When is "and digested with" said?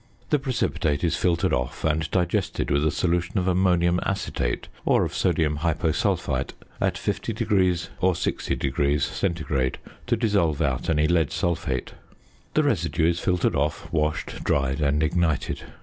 1.85-2.83